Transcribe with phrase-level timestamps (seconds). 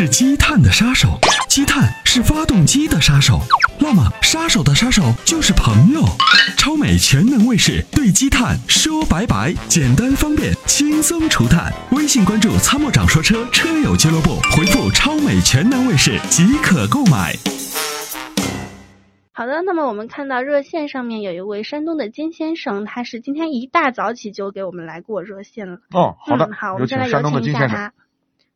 [0.00, 1.08] 它是积碳的杀手，
[1.46, 3.38] 积碳是发动机的杀手。
[3.78, 6.02] 那么，杀手的杀手就是朋友。
[6.56, 11.70] 超美全能卫士对积碳说拜拜，简单方便，轻松除碳。
[11.92, 17.34] 微信关注“参谋长说车”车友俱乐部，回复“超美全能卫士”即可购买。
[19.32, 25.80] 好的，那么我们看到热线上面有一位山东的金先生，他是今天一大早起就给我们来过热线了。
[25.90, 27.76] 哦，好的，嗯、好，我有们先来有请山东的请一下金先生。
[27.76, 27.92] 他。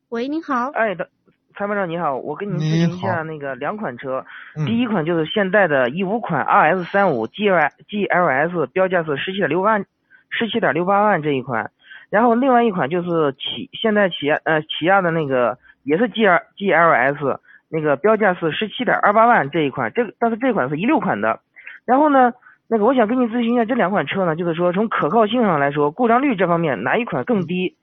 [0.09, 0.71] 喂，您好。
[0.73, 1.09] 哎的，
[1.57, 4.25] 参谋长你好，我跟您咨询一下那个两款车，
[4.57, 9.85] 嗯第一款就是现代的一五款 RS 三五 GL GLS，标价是十七点六万，
[10.29, 11.71] 十七点六八万这一款，
[12.09, 21.39] 然后另外一款就是起现代起亚呃起亚的那个也是 GL GLS，那个标价是十七点二八万这一款，这个但是这款是一六款的，
[21.85, 22.33] 然后呢。
[22.67, 27.67] 那个，我想跟你咨询一下这两款车呢，就是说从可靠性上来说，故障率这方面哪一款更低？
[27.67, 27.77] 嗯、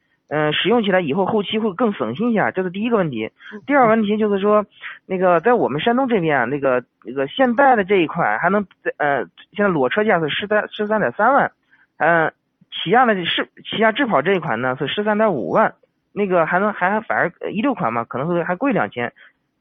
[0.52, 3.30] 使用起来以后后期会更省心一下，这是第一个问题。
[3.66, 4.64] 第二个问题就是说，
[5.04, 8.66] 那个在我们山东这边啊，那个那个现代的这一款还能
[8.96, 11.52] 呃，现在裸车价是十三十三点三万，
[11.98, 12.32] 嗯、
[12.70, 15.74] 起亚的是起亚智跑这一款呢是十三点五万，
[16.14, 19.12] 那个还能还反而一六款嘛，可能会还贵两千，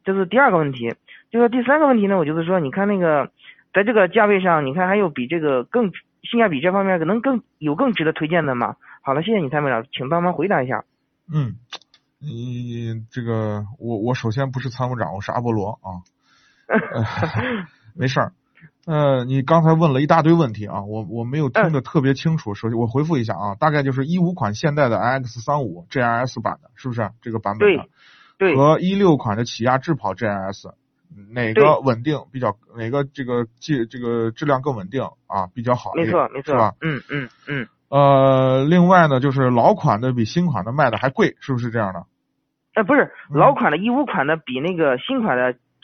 [0.06, 0.96] 这是第二个问题。
[1.32, 3.30] 就说第三个问题呢，我就是说，你看那个
[3.74, 5.92] 在这个价位上，你看还有比这个更
[6.24, 8.78] 性价比这方面可能更有更值得推荐的吗？
[9.02, 10.86] 好了，谢谢你参谋长，请帮忙回答一下。
[11.34, 11.56] 嗯，
[12.20, 16.06] 你这个我我首先不是参谋长，我是阿波罗啊。
[16.72, 17.04] 呃
[17.96, 18.34] 没事儿。
[18.86, 22.54] 呃，你刚才问了一大堆问题啊，我我没有听得特别清楚。
[22.54, 27.86] 首先我回复一下啊，大概就是一五款现代的 X 三五 GLS 版的，是不是这个版本的？
[28.38, 30.74] 对，和一六款的起亚智跑 GLS
[31.32, 32.58] 哪个稳定比较？
[32.78, 35.48] 哪个这个质这个质量更稳定啊？
[35.54, 36.08] 比较好一点？
[36.08, 42.06] 没错没是吧错？，嗯嗯嗯，呃，另外呢，就是老款的比新款的卖的还贵，是不是这样的？
[42.74, 45.44] 呃，不是嗯老款的一五款的比那个新款的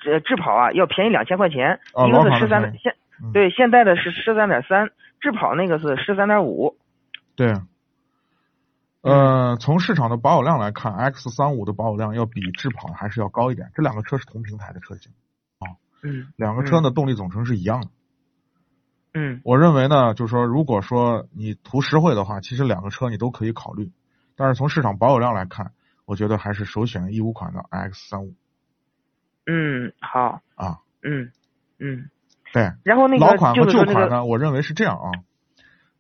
[0.10, 4.90] 呃智跑啊要便宜两千块钱，哦一个是十三现嗯对现在的是十三点三，
[5.20, 6.78] 智跑那个是十三点五。
[7.36, 7.54] 对。
[9.02, 13.70] 呃，从市场的保有量来看，X 三五的保有量要比智跑还是要高一点。
[13.76, 15.12] 这两个车是同平台的车型，
[16.04, 17.88] 嗯两个车呢动力总成是一样的。
[19.14, 23.92] 嗯我认为呢，就是说，如果说你图实惠的话，其实两个车你都可以考虑。
[24.36, 25.72] 但是从市场保有量来看，
[26.06, 28.34] 我觉得还是首选一五款的 X 三五
[29.46, 30.80] 嗯，好，啊。
[31.04, 31.32] 嗯
[31.80, 32.10] 嗯，
[32.54, 35.12] 对，然后那个老款和旧款呢，我认为是这样啊。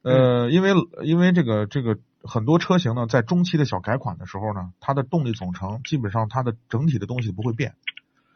[0.02, 0.72] 呃，因为
[1.04, 7.76] 因为这个这个很多车型呢，在中期的小改款的时候呢，它的动力总成基本上它的整体的东西不会变，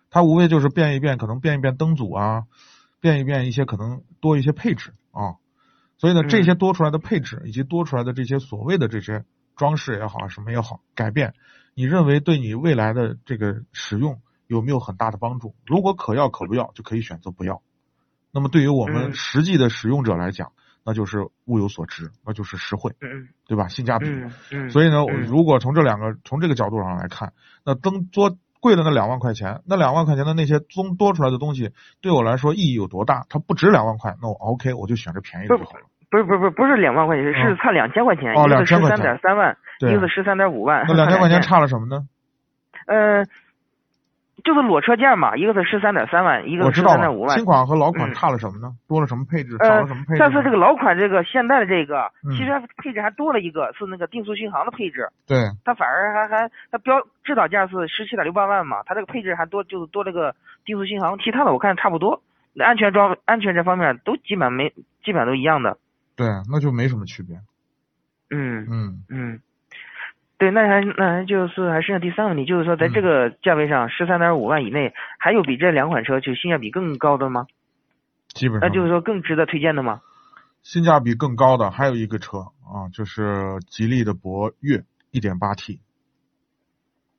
[0.10, 2.46] 它无非就是变一变，可能变一变灯组啊，
[3.02, 5.36] 变一变一些可能多一些配置啊。
[5.98, 9.26] 所以呢，嗯这些多出来的配置以及多出来的这些所谓的这些
[9.56, 11.34] 装饰也好，什么也好，改变，
[11.76, 15.54] 你认为对你未来的这个使用有没有很大的帮助？
[15.66, 17.62] 如果可要可不要，就可以选择不要。
[18.32, 20.54] 那么对于我们嗯实际的使用者来讲，
[20.84, 23.68] 那就是物有所值，那就是实惠，嗯对吧？
[23.68, 24.08] 性价比。
[24.72, 33.26] 所以呢，如果从这两个从这个角度上来看，那增多贵的那两万块钱，那两万块钱的那些增多出来的东西，对我来说意义有多大？
[33.30, 35.86] 它不值两万块，那我 OK，我就选择便宜的就好了。
[36.10, 40.86] 不是不是不是不是两万块钱，是嗯差两千块钱，哦一个是2000块十三点三万，对一个是十三点五万。
[40.88, 42.04] 那两千块钱差了什么呢？
[42.86, 43.24] 呃，
[44.44, 47.46] 就是裸车价嘛，一个是十三点三万，一个是十三点五万新。
[47.46, 48.74] 款和老款嗯差了什么呢？
[48.88, 49.58] 多了什么配置？
[49.58, 50.20] 少呃了什么配置呢？
[50.20, 55.08] 但是这个老款这个现代的这个，嗯其实它配置还多了一个，是那个定速巡航的配置。
[55.28, 60.36] 对，它反而还还它标指导价是十七点六八万嘛，它这个配置还多，就是多了个
[60.66, 62.22] 定速巡航，其他的我看差不多，
[62.60, 64.74] 安全装安全这方面都基本没
[65.04, 65.78] 基本都一样的。
[66.16, 67.38] 对，那就没什么区别。
[68.30, 69.40] 嗯嗯，嗯，
[70.42, 77.46] 对，那还那还就是还剩下第三个问题，就是说在这个价位上十三点五万以内，还有比这两款车就性价比更高的吗？
[78.30, 80.02] 基本上那就是说更值得推荐的吗？
[80.64, 85.80] 性价比更高的还有一个车啊，就是吉利的博越一点八 T。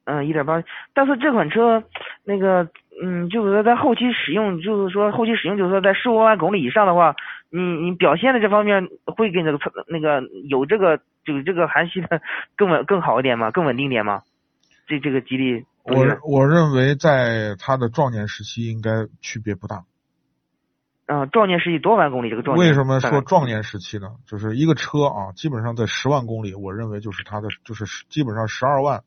[0.04, 0.60] 嗯，一点八，
[0.92, 1.84] 但是这款车，
[2.24, 2.68] 那个，
[3.04, 7.14] 嗯，就是说在后期使用，就是说后期使用，就是说在十五万公里以上的话，
[7.50, 12.20] 你你表现的这方面会跟这个那个有这个就是这个韩系的
[12.56, 13.50] 更稳更好一点嘛？
[13.50, 14.22] 更稳定点嘛？
[14.86, 19.84] 这这个吉利我认我认为在它的壮年时期应该区别不大。
[21.06, 22.68] 嗯，壮年时期多少万公里这个壮年？
[22.68, 24.16] 为什么说壮年时期呢？
[24.26, 29.02] 就是一个车啊，基本上在十万公里，我认为就是它的就是基本上十二万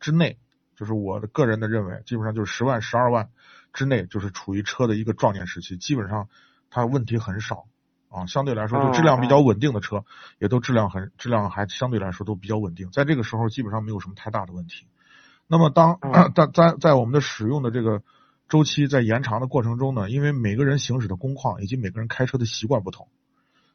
[0.00, 0.38] 之内，
[0.76, 3.28] 就是我的个人的认为，基本上就是十万十二万
[3.72, 6.28] 之内，就是处于车的一个壮年时期，基本上
[6.70, 7.64] 它问题很少
[8.12, 10.04] 啊，相对来说就质量比较稳定的车，
[10.38, 14.86] 也都质量很质量还相对来说都比较稳定，在这个时候基本上没有什么太大的问题。
[15.48, 15.98] 那么当
[16.34, 18.02] 在在在我们的使用的这个
[18.48, 23.08] 周期在延长的过程中呢，因为每个人行驶的工况以及每个人开车的习惯不同，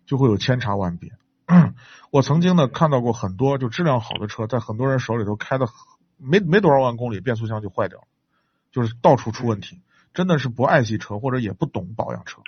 [0.06, 1.12] 就会有千差万别。
[2.12, 5.68] 我曾经呢看到过很多就质量好的车，在很多人手里头开的
[6.18, 8.08] 没没多少万公里，变速箱就坏掉了，
[8.72, 9.82] 就是到处出问题，
[10.14, 12.42] 真的是不爱惜车或者也不懂保养车。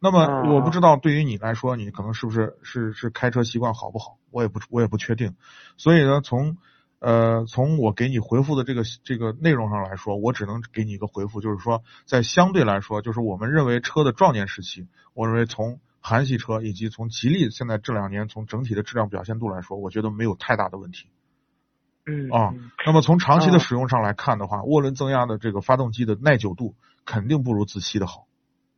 [0.00, 4.18] 那么我不知道对于你来说，你可能是不是是是开车习惯好不好？
[4.30, 5.34] 我也不我也不确定。
[5.76, 6.58] 所以呢，从
[6.98, 21.08] 呃从我给你回复的这个这个内容上来说，我只能给你一个回复，就是说在相对来说，就是我们认为车的壮年时期，我认为从韩系车以及从吉利现在这两年从整体的质量表现度来说，我觉得没有太大的问题。
[22.08, 22.54] 嗯啊，
[22.86, 28.25] 那么从长期的使用上来看的话，涡轮增压的这个发动机的耐久度肯定不如自吸的好，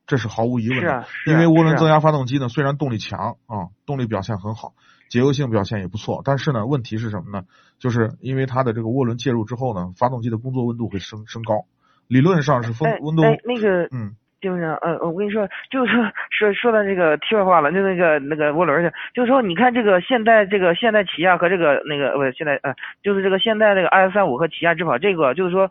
[0.08, 1.04] 这是毫无疑问的。
[1.26, 4.72] 因为涡轮增压发动机呢，虽然动力强啊，动力表现很好，
[5.08, 7.44] 节油性表现也不错，但是呢，问题是什么呢？
[7.78, 11.66] 就是因为它的这个涡轮介入之后呢，发动机的工作温度会升升高，
[12.08, 14.16] 理论上是风温度那个嗯。
[14.40, 22.72] 就是呃，我跟你说，就是说说说到这个题外话了，就那个那个涡轮去，就是说，你看这个现代这个现代起亚和这个那个不是现代呃，
[23.02, 25.68] 就是这个现代这个 i 三五和起亚智跑这个，就是说，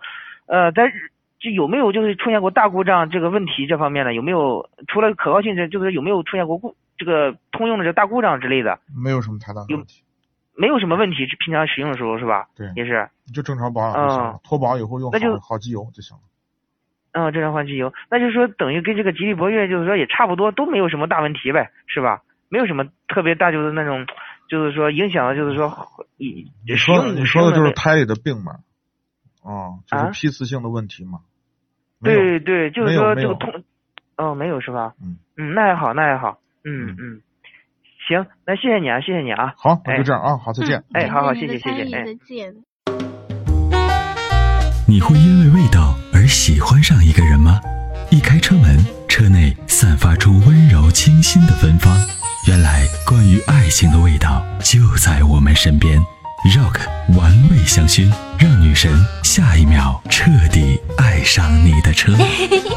[0.47, 0.91] 呃，在
[1.39, 4.13] 就有没有就是出现过大故障这个问题这方面的？
[4.13, 8.79] 有没有除了可靠性这，就是有没有出现过故这个通用的这大故障之类的？
[8.95, 10.03] 没有什么太大的问题，
[10.55, 12.47] 没有什么问题，平常使用的时候是吧？
[12.55, 16.23] 对，也是，就正常保养就行了，脱保以后用好好机油就行了。
[17.13, 22.21] 嗯，正常换机油，那就是说等于跟这个吉利博越就是说也差不多，都没有什么大问题呗，是吧？
[22.49, 24.05] 没有什么特别大，就是那种，
[24.49, 25.71] 就是说影响，就是说
[26.17, 28.59] 你你说你说的就是胎里的病嘛？
[29.47, 31.19] 哦，就是批次性的问题嘛？
[32.03, 33.63] 对对，就是说这个通，
[34.17, 34.93] 哦，没有是吧？
[35.01, 37.21] 嗯嗯，那也好，那也好，嗯嗯，
[38.07, 39.53] 行，那谢谢你啊，谢谢你啊。
[39.57, 40.83] 好，那就这样啊，好，再见。
[40.91, 42.53] 哎，好好，谢谢谢谢，哎，再见。
[44.87, 45.95] 你会因为味道？
[46.13, 47.61] 而喜欢上一个人吗？
[48.11, 48.77] 一开车门，
[49.07, 51.95] 车内散发出温柔清新的芬芳。
[52.47, 55.99] 原来，关于爱情的味道就在我们身边。
[56.45, 56.79] Rock
[57.17, 58.91] 玩味香薰，让女神
[59.23, 62.13] 下一秒彻底爱上你的车。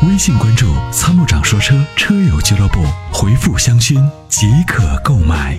[0.02, 5.58] 微信关注“参谋长说车”车友俱乐部，回复“香薰”即可购买。